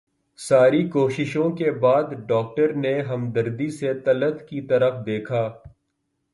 [0.39, 5.47] ساری کوششوں کے بعد ڈاکٹر نے ہمدردی سے طلعت کی طرف دیکھا